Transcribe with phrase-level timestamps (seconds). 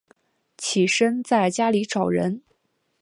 [0.57, 2.41] 起身在家里找人